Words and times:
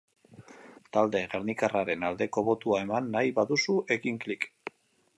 Talde 0.97 1.21
gernikarraren 1.33 2.07
aldeko 2.11 2.45
botua 2.49 2.83
eman 2.87 3.15
nahi 3.19 3.39
baduzu, 3.39 3.81
egin 3.99 4.23
klik! 4.27 4.53